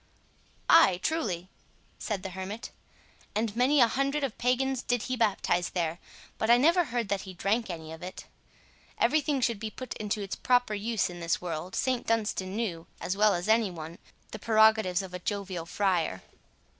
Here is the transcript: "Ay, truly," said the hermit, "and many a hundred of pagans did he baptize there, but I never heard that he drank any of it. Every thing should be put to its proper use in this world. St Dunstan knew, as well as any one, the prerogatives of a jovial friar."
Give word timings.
"Ay, 0.67 0.99
truly," 1.03 1.47
said 1.99 2.23
the 2.23 2.31
hermit, 2.31 2.71
"and 3.35 3.55
many 3.55 3.79
a 3.79 3.87
hundred 3.87 4.23
of 4.23 4.35
pagans 4.39 4.81
did 4.81 5.03
he 5.03 5.15
baptize 5.15 5.69
there, 5.69 5.99
but 6.39 6.49
I 6.49 6.57
never 6.57 6.85
heard 6.85 7.07
that 7.09 7.21
he 7.21 7.35
drank 7.35 7.69
any 7.69 7.91
of 7.93 8.01
it. 8.01 8.25
Every 8.97 9.21
thing 9.21 9.41
should 9.41 9.59
be 9.59 9.69
put 9.69 9.91
to 9.91 10.23
its 10.23 10.35
proper 10.35 10.73
use 10.73 11.07
in 11.11 11.19
this 11.19 11.39
world. 11.39 11.75
St 11.75 12.07
Dunstan 12.07 12.55
knew, 12.55 12.87
as 12.99 13.15
well 13.15 13.35
as 13.35 13.47
any 13.47 13.69
one, 13.69 13.99
the 14.31 14.39
prerogatives 14.39 15.03
of 15.03 15.13
a 15.13 15.19
jovial 15.19 15.67
friar." 15.67 16.23